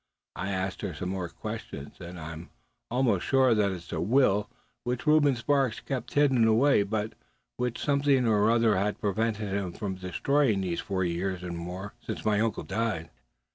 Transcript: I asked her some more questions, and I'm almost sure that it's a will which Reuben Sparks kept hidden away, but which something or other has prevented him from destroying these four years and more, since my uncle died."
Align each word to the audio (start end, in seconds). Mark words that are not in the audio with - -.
I 0.35 0.49
asked 0.49 0.81
her 0.81 0.95
some 0.95 1.09
more 1.09 1.29
questions, 1.29 1.97
and 2.01 2.19
I'm 2.19 2.49
almost 2.89 3.23
sure 3.23 3.53
that 3.53 3.69
it's 3.71 3.91
a 3.93 4.01
will 4.01 4.49
which 4.83 5.05
Reuben 5.05 5.35
Sparks 5.35 5.79
kept 5.79 6.15
hidden 6.15 6.47
away, 6.47 6.81
but 6.81 7.13
which 7.57 7.77
something 7.79 8.25
or 8.27 8.49
other 8.49 8.77
has 8.77 8.95
prevented 8.95 9.53
him 9.53 9.73
from 9.73 9.93
destroying 9.93 10.61
these 10.61 10.79
four 10.79 11.03
years 11.03 11.43
and 11.43 11.55
more, 11.55 11.93
since 12.03 12.25
my 12.25 12.39
uncle 12.39 12.63
died." 12.63 13.11